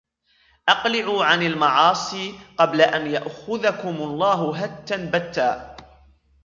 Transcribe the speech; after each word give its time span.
أَقْلِعُوا 0.69 1.25
عَنْ 1.25 1.41
الْمَعَاصِي 1.43 2.39
قَبْلَ 2.57 2.81
أَنْ 2.81 3.07
يَأْخُذَكُمْ 3.11 3.89
اللَّهُ 4.01 4.55
هَتًّا 4.63 4.97
بَتًّا 5.13 5.75